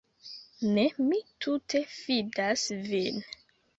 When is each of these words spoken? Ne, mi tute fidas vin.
Ne, 0.77 0.85
mi 1.09 1.19
tute 1.45 1.81
fidas 1.99 2.65
vin. 2.93 3.21